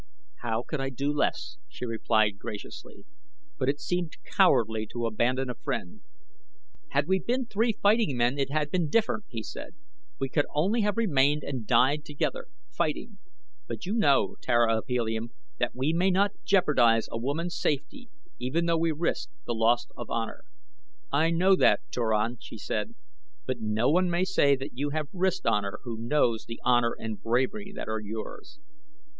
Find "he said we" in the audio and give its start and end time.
9.29-10.27